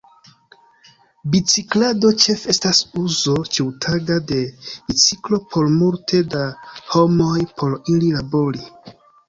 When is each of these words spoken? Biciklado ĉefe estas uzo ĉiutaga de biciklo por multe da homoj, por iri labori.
Biciklado 1.35 2.11
ĉefe 2.23 2.49
estas 2.53 2.79
uzo 3.03 3.35
ĉiutaga 3.57 4.19
de 4.33 4.39
biciklo 4.89 5.41
por 5.53 5.71
multe 5.77 6.25
da 6.35 6.45
homoj, 6.97 7.39
por 7.63 7.81
iri 7.97 8.13
labori. 8.19 8.69